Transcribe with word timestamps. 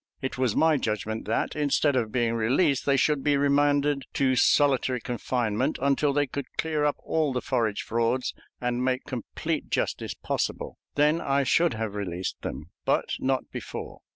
It 0.19 0.35
was 0.35 0.55
my 0.55 0.77
judgment 0.77 1.25
that, 1.25 1.55
instead 1.55 1.95
of 1.95 2.11
being 2.11 2.33
released, 2.33 2.87
they 2.87 2.97
should 2.97 3.23
be 3.23 3.37
remanded 3.37 4.05
to 4.13 4.35
solitary 4.35 4.99
confinement 4.99 5.77
until 5.79 6.11
they 6.11 6.25
could 6.25 6.47
clear 6.57 6.83
up 6.85 6.95
all 7.03 7.31
the 7.33 7.39
forage 7.39 7.83
frauds 7.83 8.33
and 8.59 8.83
make 8.83 9.03
complete 9.05 9.69
justice 9.69 10.15
possible. 10.15 10.79
Then 10.95 11.21
I 11.21 11.43
should 11.43 11.75
have 11.75 11.93
released 11.93 12.41
them, 12.41 12.71
but 12.83 13.11
not 13.19 13.51
before. 13.51 14.01